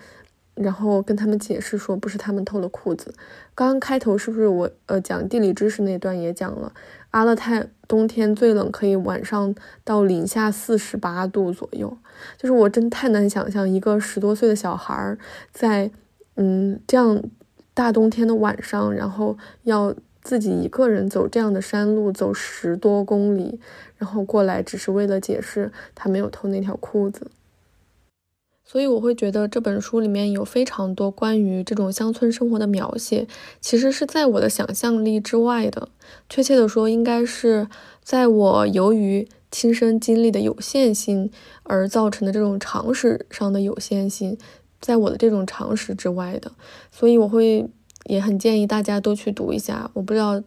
[0.56, 3.14] 然后跟他们解释说不是他们偷了裤子。
[3.54, 6.74] 刚刚开头是不是我呃讲地理知识那段也讲了，
[7.12, 9.54] 阿勒泰冬天最冷可以晚上
[9.84, 11.96] 到零下四十八度左右，
[12.36, 15.16] 就是我真太难想象一个十多岁的小孩
[15.52, 15.92] 在
[16.36, 17.22] 嗯这样。
[17.76, 23.60] 大冬天的晚上，然后要自己一个人走这样的山路，走十多公里，
[23.98, 27.30] 然后过来，只是为了解释他没有偷那条裤子。
[28.68, 33.28] 所以我会觉得这本书里面有非常多关于这种乡村生活的描写，
[33.62, 35.90] 其实是在我的想象力之外的。
[36.28, 37.68] 确切的说，应该是
[38.02, 41.30] 在我由于亲身经历的有限性
[41.62, 44.36] 而造成的这种常识上的有限性。
[44.86, 46.52] 在我的这种常识之外的，
[46.92, 47.68] 所以我会
[48.06, 49.90] 也很建议大家都去读一下。
[49.94, 50.40] 我不知道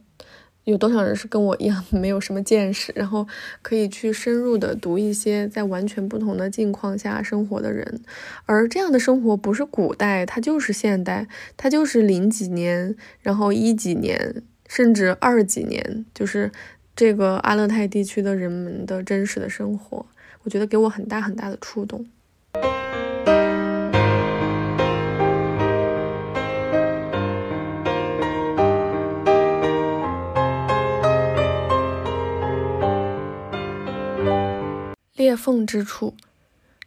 [0.62, 3.26] 有多少人是跟我一样没有什么见识，然后
[3.62, 8.00] 可以去深入的读一些在完全不同的境况下生活的人。
[8.46, 16.52] 而这样的生活不是古代，它就是现代，它就是零几年，然后一几年，甚至二几年，就是
[16.94, 20.06] 这个阿勒泰地区的人们的真实的生活。
[20.44, 22.06] 我觉得给我很大很大的触动。
[35.28, 36.14] 裂缝之处，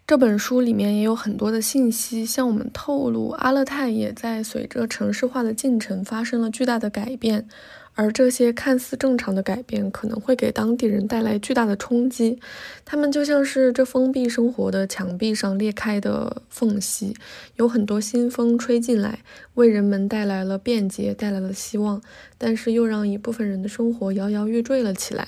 [0.07, 7.47] 这本书里面也有很多的信息向我们透露，阿勒泰也在随着城市化的进程发生了巨大的改变。
[7.93, 12.39] 而这些看似正常的改变，可能会给当地人带来巨大的冲击。
[12.83, 17.13] 他们就像是这封闭生活的墙壁上裂开的缝隙，
[17.57, 19.19] 有很多新风吹进来，
[19.53, 22.01] 为人们带来了便捷，带来了希望，
[22.39, 25.27] 但是又让一部分人的生活摇摇欲坠了起来。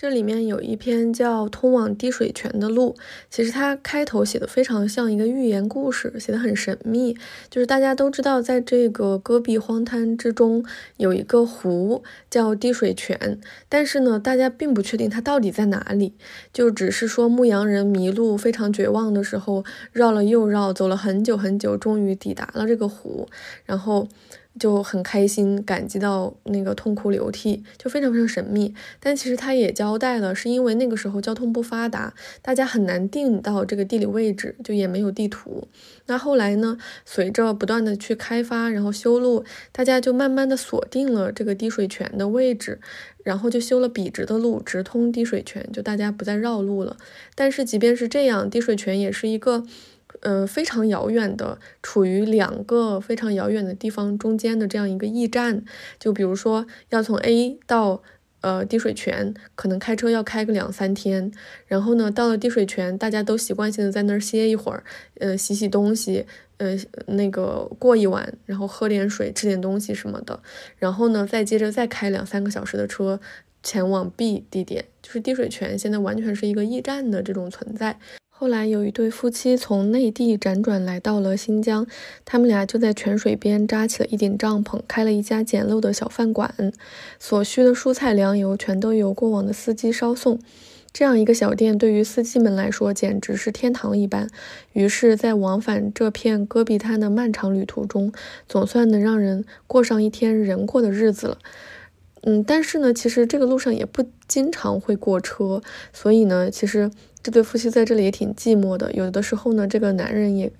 [0.00, 2.94] 这里面有一篇叫《通往滴水泉的路》，
[3.28, 7.16] 其实它开头写的非常像一个寓言故事，写的很神秘。
[7.50, 10.64] 就是大家都知道，在这个戈壁荒滩之中
[10.98, 16.12] 有一个湖叫滴水泉，但是呢，大家并不确定它到底在哪里，
[16.52, 23.28] 就只是说牧羊人迷路、非常绝望的时候，绕了又绕，走了很久很久，终于抵达了这个湖，
[23.64, 24.06] 然后。
[24.58, 28.74] 就很开心，感激到那个痛哭流涕，就非常非常神秘。
[29.00, 35.68] 但其实他也交代了，是因为那个时候交通不发达，大家很难定到这个地理位置，就也没有地图。
[36.06, 42.80] 那后来呢，随着不断的去开发，然后修路，大家就慢慢的锁定了这个滴水泉的位置，
[43.22, 46.96] 然后就修了笔直的路，直通滴水泉，就大家不再绕路了。
[47.34, 49.64] 但是即便是这样，滴水泉也是一个。
[50.20, 55.64] 呃，非常遥远的，处于两个非常遥远的地方中间的这样一个驿站，
[55.98, 58.02] 就比如说要从 A 到
[58.40, 61.30] 呃滴水泉，可能开车要开个两三天。
[61.66, 64.82] 然后呢，到了滴水泉，大家都习惯性的在那儿歇一会儿，
[65.20, 66.26] 呃，洗洗东西，
[66.56, 66.76] 呃，
[67.06, 70.40] 那个过一晚，然后喝点水，吃点东西什么的。
[70.78, 73.20] 然后呢，再接着再开两三个小时的车
[73.62, 77.98] 前往 B 地点，就是滴水泉现在完全是一个驿站的这种存在。
[78.40, 81.84] 后来有一对夫妻从内地辗转来到了新疆，
[82.24, 86.54] 他们俩就在泉水边扎起了一顶帐篷，开了一家简陋的小饭馆，
[87.18, 90.38] 所需的蔬菜粮油全都由过往的司机捎送。
[90.92, 94.28] 这样一个小店对于司机们来说简直是天堂一般。
[94.72, 98.12] 于是，在往返这片戈壁滩的漫长旅途中，
[98.48, 101.38] 总算能让人过上一天人过的日子了。
[102.22, 106.90] 嗯，但是呢，其实这个路上也不经常会过车，所以呢，其实。
[107.20, 108.92] 这对夫妻在这里也挺寂寞的。
[108.92, 110.50] 有的时候呢，这个男人也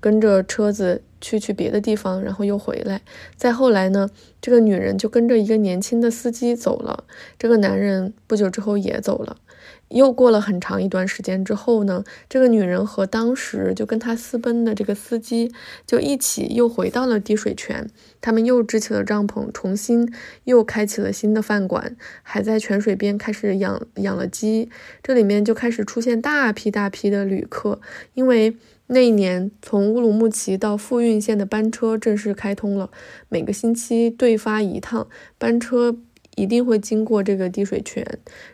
[0.00, 3.02] 跟着车子去去别的地方，然后又回来。
[3.36, 4.08] 再后来呢，
[4.40, 7.04] 这个女人就跟着一个年轻的司机走了。
[7.38, 9.36] 这个男人不久之后也走了。
[9.88, 15.52] 又过了很长一段时间之后呢，这个女人和当时就跟她私奔的这个司机
[15.86, 17.88] 就一起又回到了滴水泉，
[18.20, 20.12] 他们又支起了帐篷，重新
[20.44, 24.68] 又开启了新的饭馆，还在泉水边开始养养了鸡。
[25.02, 27.80] 这里面就开始出现大批大批的旅客，
[28.14, 28.56] 因为
[28.88, 32.90] 那一年从乌鲁木齐到富蕴县的班车正式开通了，
[33.28, 35.96] 每个星期对发一趟班车。
[36.36, 38.06] 一定会经过这个滴水泉，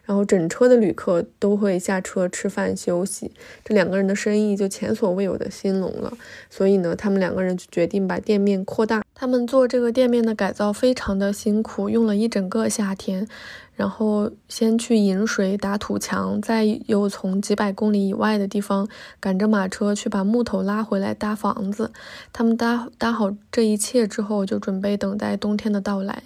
[0.04, 3.30] 然后整车的旅客都会下车吃饭休息，
[3.62, 6.16] 这两个人的生意就前所未有的兴隆了。
[6.48, 9.04] 所以呢，他们两个人就决定把店面扩大。
[9.14, 13.28] 他们做这个店面的改造非常的辛苦，用了一整个夏天。
[13.74, 18.86] 然后先去引水、打土墙，再又从几百公里以外的地方
[19.18, 21.90] 赶着马车去把木头拉回来搭房子。
[22.34, 26.22] 他们搭搭好这一切之后，就准备等待冬天的到来。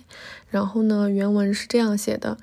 [0.56, 2.38] 然后呢，原文是这样写的。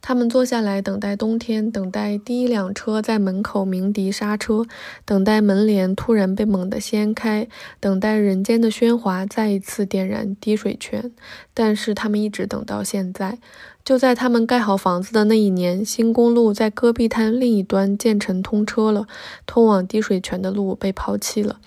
[0.00, 4.64] 他们坐下来等待冬天，等待第一辆车在门口鸣笛刹车，
[5.04, 7.48] 等待门帘突然被猛地掀开，
[7.80, 11.10] 等待人间的喧哗再一次点燃滴水泉。
[11.52, 13.38] 但是他们一直等到现在。
[13.84, 19.08] 就在他们盖好房子的那一年，新公路在戈壁滩另一端建成通车了，
[19.46, 21.58] 通往滴水泉的路被抛弃了。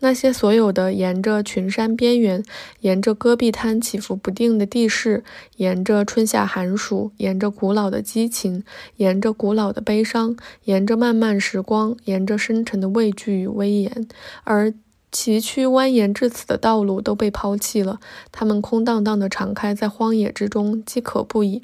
[0.00, 2.44] 那些所有的沿着群山边缘，
[2.80, 5.24] 沿着戈壁滩起伏不定的地势，
[5.56, 8.62] 沿着春夏寒暑，沿着古老的激情，
[8.96, 14.06] 沿着古老的悲伤，沿着漫漫时光，沿着深沉的畏惧与威严，
[14.44, 14.74] 而
[15.10, 17.98] 崎岖蜿蜒至此的道路都被抛弃了。
[18.30, 21.62] 它们空荡荡地敞开在荒野之中，饥渴不已。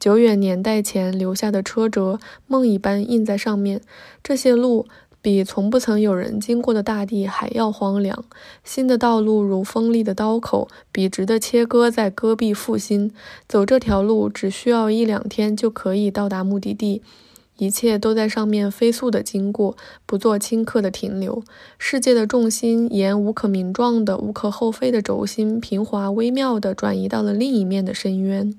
[0.00, 3.82] 久远年代前留下的车辙，梦一般印在上面。
[4.22, 4.86] 这些路。
[5.24, 8.26] 比从不曾有人经过的大地还要荒凉。
[8.62, 13.10] 新的道路如锋利的刀口，笔直地切割在戈壁腹心。
[13.48, 17.00] 走这条路只需要一两天就可以到达目的地。
[17.56, 21.42] 一切都在上面飞速地经过，不做顷刻的停留。
[21.78, 28.52] 世界的重心沿无可名状的、无可厚非的轴心，平滑微妙地转移到了另一面的深渊。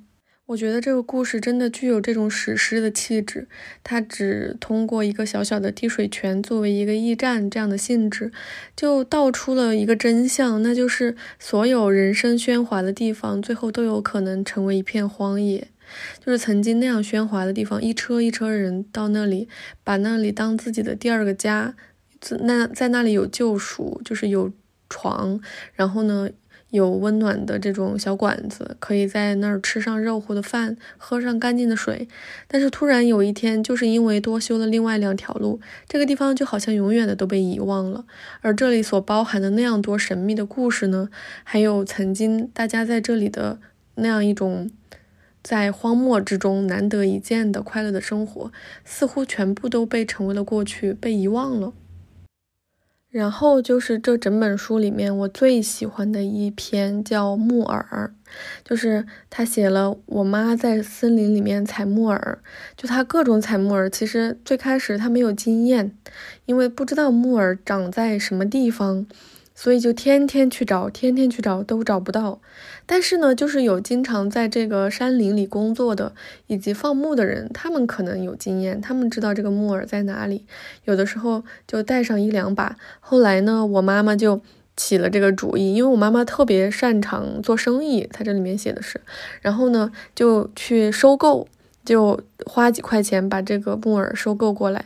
[0.47, 3.47] 我觉得这个故事真的具有这种史诗的气质，
[3.83, 8.31] 它只通过一个小小的滴水泉作为一个驿站这样的性质，
[8.75, 15.67] 就道出了一个真相，那就是所有人生喧哗的地方，最后都有可能成为一片荒野。
[16.23, 19.49] 就是曾经那样喧哗的地方，一车一车人到那里，
[19.83, 21.73] 把那里当自己的第二个家，
[22.41, 24.51] 那在那里有救赎，就是有
[24.89, 25.41] 床，
[25.73, 26.29] 然后呢。
[26.71, 32.07] 有温暖的这种小馆子，可以在那儿吃上热乎的饭，喝上干净的水。
[32.47, 38.03] 但是突然有一天，就是因为多修了另外两条路，这个地方就好像永远的都被遗忘了。
[38.41, 41.09] 而这里所包含的那样多神秘的故事呢，
[41.43, 43.59] 还有曾经大家在这里的
[43.95, 44.69] 那样一种
[45.41, 48.51] 在荒漠之中难得一见的快乐的生活，
[48.83, 51.71] 似乎全部都被成为了过去，被遗忘了。
[53.15, 58.11] 然后就是这整本书里面我最喜欢的一篇叫《木耳》，
[58.67, 62.39] 就是他写了我妈在森林里面采木耳，
[62.75, 63.89] 就他各种采木耳。
[63.89, 65.95] 其实最开始他没有经验，
[66.45, 69.07] 因为不知道木耳长在什么地方。
[69.57, 72.41] 所以就天天去找，天天去找都找不到。
[72.85, 76.13] 但是呢，就是有经常在这个山林里工作的
[76.47, 80.45] 以及放牧的人，他们可能有经验，他们知道这个木耳在哪里。
[80.83, 82.77] 有的时候就带上一两把。
[82.99, 84.39] 后来呢，我妈妈就
[84.77, 89.01] 起了这个主意，因为我妈妈特别擅长做生意，她这里面写的是，
[89.41, 91.47] 然后呢就去收购，
[91.83, 94.85] 就花几块钱把这个木耳收购过来。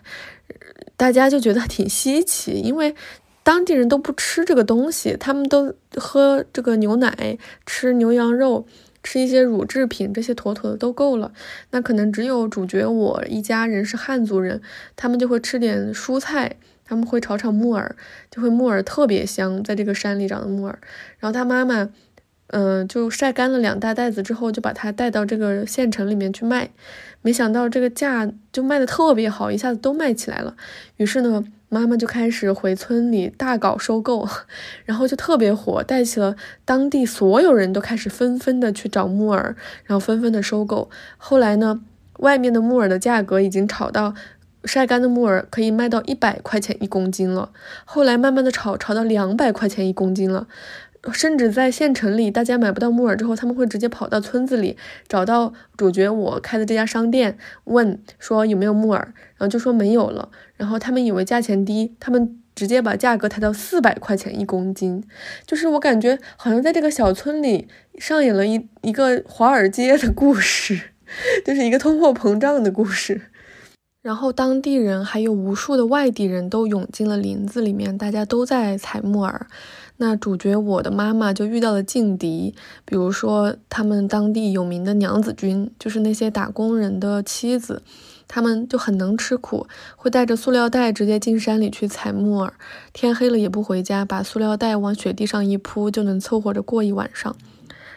[0.96, 2.96] 大家就觉得挺稀奇，因为。
[3.42, 8.66] 当地人都不吃这个东西，他们都喝这个牛奶，吃牛羊肉，
[9.04, 11.32] 吃一些乳制品，这些妥妥的都够了。
[11.72, 14.62] 那可能只有主角我一家人是汉族人，
[14.96, 17.96] 他们就会吃点蔬菜，他们会炒炒木耳，
[18.32, 20.80] 就会木耳特别香，在这个山里长的木耳。
[21.20, 21.90] 然后他妈妈，
[22.48, 26.72] 嗯，就晒干了两大袋子之后，就把它带到这个县城里面去卖。
[27.22, 30.56] 没想到这个价就卖的特别好，一下子都卖起来了。
[30.98, 31.46] 于是呢。
[31.70, 34.28] 妈妈就开始回村里大搞收购，
[34.86, 39.56] 然后就特别火，带起了当地所有人都开始纷纷的去找木耳，
[39.86, 40.90] 然后纷纷的收购。
[41.18, 41.82] 后来呢，
[42.18, 44.16] 外面的木耳的价格已经炒到
[44.66, 47.52] 晒干的木耳可以卖到一百块钱一公斤了。
[47.86, 50.48] 后来慢慢的炒，炒到两百块钱一公斤了。
[51.14, 54.78] 甚至在县城里，大家买不到木耳之后，他们会直接跑到村子里
[55.08, 60.30] 找到主角我开的这家商店，问说有没有木耳，然后就说没有了。
[60.58, 65.02] 然后他们以为价钱低，他们直接把价格抬到四百块钱一公斤。
[65.48, 70.92] 就是我感觉好像在这个小村里上演了一一个华尔街的故事，
[71.46, 73.22] 就是一个通货膨胀的故事。
[74.02, 79.48] 然后当地人还有无数的外地人都涌进了林子里面，大家都在采木耳。
[80.02, 87.82] 那主角我的妈妈就遇到了劲敌，比如说他们当地有名的娘子军，就是那些打工人的妻子，
[88.26, 92.54] 他们就很能吃苦，会带着塑料袋直接进山里去采木耳，
[92.94, 97.36] 天黑了也不回家，把塑料袋往雪地上一铺，就能凑合着过一晚上。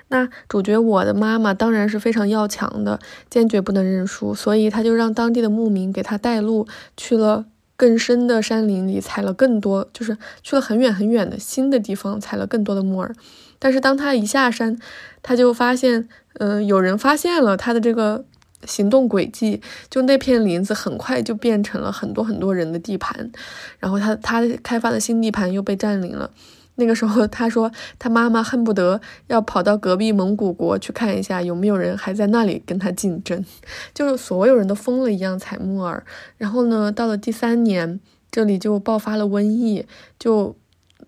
[0.09, 2.99] 那主角我的妈妈当然是非常要强的，
[3.31, 7.47] 坚决不能认输，所以他就让当地的牧民给他带路去了。
[7.83, 13.13] 更深的山林里采了更多，就是去了很远很远的新的地方采了更多的木耳。
[13.59, 14.79] 但是当他一下山，
[15.21, 18.25] 他就发现，嗯，有人发现了他的这个
[18.65, 19.61] 行动轨迹，
[19.91, 23.33] 就那片林子很快就变成了很多很多人的地盘，
[23.81, 26.31] 然后他他开发的新地盘又被占领了。
[26.77, 33.45] 那个时候，他说他妈妈恨不得要跑到隔壁蒙古国去看一下有没有人还在那里跟他竞争，
[33.93, 36.03] 就是所有人都疯了一样采木耳。
[36.39, 38.01] 然后呢，到了第三年，
[38.31, 39.87] 这里就爆发了瘟疫，
[40.19, 40.57] 就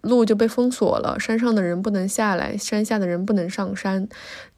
[0.03, 4.07] 路就被封锁了，山上的人不能下来，山下的人不能上山。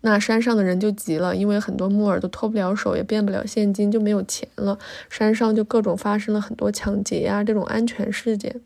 [0.01, 4.77] 那山上的人就急了，因为很多木耳都脱不了手，也变不了现金，就没有钱了。
[5.09, 8.61] 山上就各种发生了很多抢劫呀这种安全事件。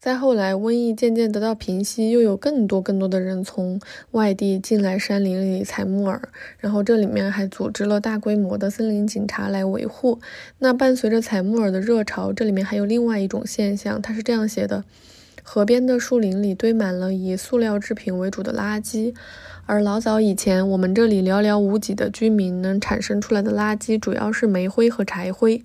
[0.00, 3.78] 再后来，瘟疫渐渐得到平息，又有更多更多的人从
[4.12, 10.18] 外地进来山林里采木耳，然后这里面还组织了大规模的森林警察来维护。
[10.60, 14.84] 那伴随着采木耳的热潮，这里面还有另外一种现象，它是这样写的：
[15.42, 19.14] 河边的树林里堆满了以塑料制品为主的垃圾，
[19.66, 25.62] 而老早以前，我们这里寥寥无几的居民能产生出来的垃圾，主要是煤灰和柴灰。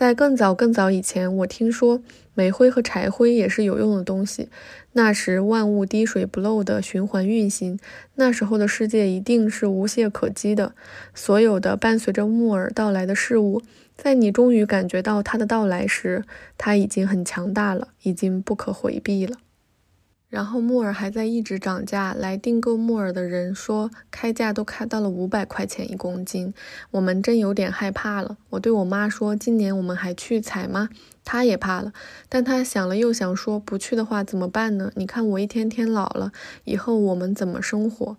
[0.00, 2.00] 在更早更早以前，我听说
[2.32, 4.48] 煤灰和柴灰也是有用的东西。
[4.92, 7.78] 那时万物滴水不漏的循环运行，
[8.14, 10.72] 那时候的世界一定是无懈可击的。
[11.14, 13.60] 所有的伴随着木耳到来的事物，
[13.94, 16.24] 在你终于感觉到它的到来时，
[16.56, 19.36] 它已经很强大了，已经不可回避了。
[20.30, 26.54] 然后木耳还在一直涨价，来订购木耳的人说开价都开到了五百块钱一公斤，
[26.92, 28.38] 我们真有点害怕了。
[28.50, 30.88] 我对我妈说：“今年我们还去采吗？”
[31.24, 31.92] 她也怕了，
[32.28, 34.92] 但她想了又想说：“不去的话怎么办呢？
[34.94, 36.30] 你看我一天天老了，
[36.62, 38.16] 以后我们怎么生活？”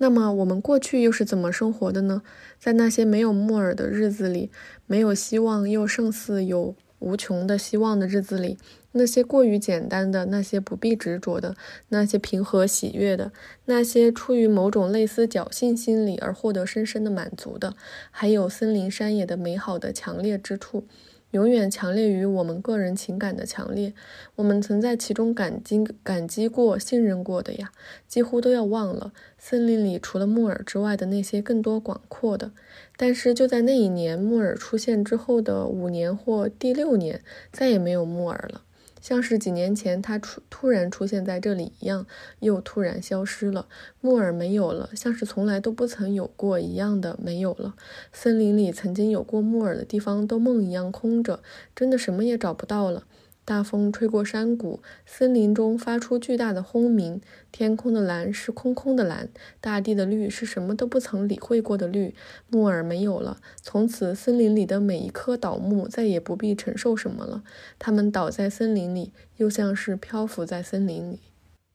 [0.00, 2.22] 那么我们过去又是怎么生活的呢？
[2.60, 4.48] 在那些没有木耳的日子里，
[4.86, 8.58] 没有希望又胜似有无穷的希望的日子里，
[8.98, 11.56] 那些过于简单的，那些不必执着的，
[11.88, 13.32] 那些平和喜悦的，
[13.64, 17.74] 那些出于某种类似侥幸心理而获得深深的满足的，
[18.10, 20.84] 还有森林山野的美好的强烈之处。
[21.32, 23.92] 永远强烈于我们个人情感的强烈，
[24.36, 27.70] 我们曾在其中感激、感激过、信任过的呀，
[28.06, 32.52] 几乎都要忘了森林里除了木耳之外的那些更多广阔的。
[32.96, 37.20] 但是就在那一年木耳出现之后的五年或第六年，
[37.52, 38.62] 再也没有木耳了。
[39.00, 42.06] 像是几年前他出突然出现在这里一样，
[42.40, 43.66] 又突然消失了。
[44.00, 47.74] 木耳没有了，像是从来都不曾有过一样的没有了。
[48.12, 51.40] 森林里曾经有过木耳的地方，都梦一样空着，
[51.74, 53.04] 真的什么也找不到了。
[53.48, 57.18] 大风吹过山谷，森林中发出巨大的轰鸣。
[57.50, 62.14] 天空的蓝是空空的蓝，大地的绿是什么都不曾理会过的绿。
[62.50, 67.42] 木耳没有了，从此森林里的每一棵倒木再也不必承受什么了。
[67.78, 71.20] 它们倒在森林里，又像是漂浮在森林里。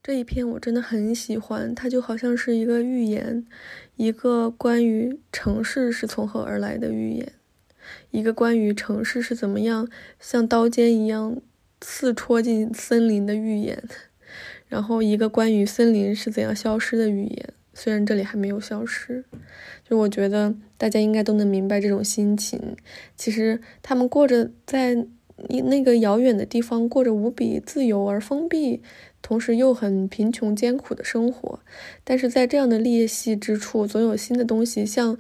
[0.04, 3.48] 这一篇我真的很喜欢，它就好像是一个寓言，
[3.96, 7.34] 一个关于城市是从何而来的寓言，
[8.12, 11.42] 一个关于城市是怎么样像刀尖一样。
[11.86, 13.84] 刺戳进森林的预言，
[14.68, 19.26] 然后一个关于森林是怎样消失的预言，虽然这里还没有消失，
[19.88, 22.78] 就我觉得大家应该都能明白这种心情。
[23.18, 25.06] 其实他们过着在
[25.66, 28.82] 那个遥远的地方过着无比自由而封闭，
[29.22, 31.60] 同时又很贫穷艰苦的生活，
[32.06, 35.18] 但是在这样的裂隙之处，总有新的东西，像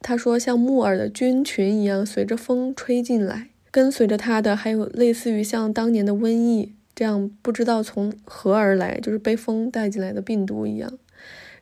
[0.00, 3.50] 他说像木耳的菌群一样，随着风吹进来。
[3.76, 10.98] 跟随着他的还有类似于像当年的瘟疫这样不知道从何而来，就是被风带进来的病毒一样。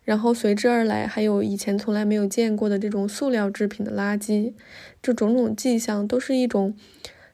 [0.05, 4.53] 然后随之而来还有以前从来没有见过的这种塑料制品的垃圾，
[5.03, 6.77] 这种种迹象都是一种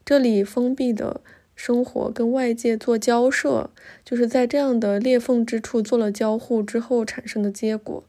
[0.02, 1.20] 这里封闭的
[1.54, 3.68] 生活跟外界做交涉，
[4.02, 8.02] 就是在这样的裂缝之处做了交互之后产生的结果。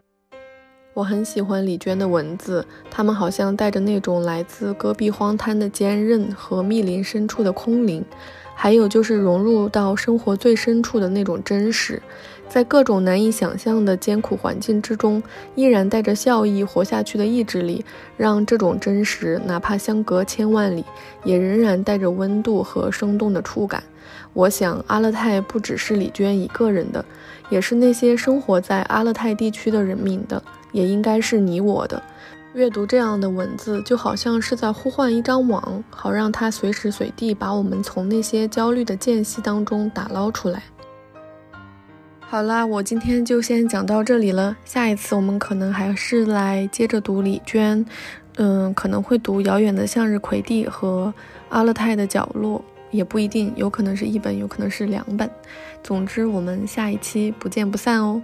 [1.02, 8.06] 我很喜欢李娟的文字，他们好像带着那种来自戈壁荒滩的坚韧和密林深处的空灵，
[8.54, 12.00] 还有就是融入到生活最深处的那种真实，
[12.48, 15.24] 在各种难以想象的艰苦环境之中，
[15.56, 17.84] 依然带着笑意活下去的意志力，
[18.16, 20.86] 让这种真实哪怕相隔千万里，
[21.24, 23.82] 也仍然带着温度和生动的触感。
[24.34, 27.04] 我想，阿勒泰不只是李娟一个人的，
[27.50, 30.44] 也是那些生活在阿勒泰地区的人民的。
[30.72, 32.02] 也应该是你我的。
[32.54, 40.62] 阅读这样的文字，就好像是在呼唤一张网，好让它随时随地把我们从那些焦虑的间隙当中打捞出来。
[42.20, 44.56] 好啦，我今天就先讲到这里了。
[44.66, 47.86] 下一次我们可能还是来接着读李娟，
[48.36, 51.14] 嗯，可能会读《遥远的向日葵地》和
[51.50, 52.60] 《阿勒泰的角落》，
[52.92, 55.30] 也不一定，有可能是一本，有可能是两本。
[55.84, 58.22] 总之，我们下一期不见不散哦。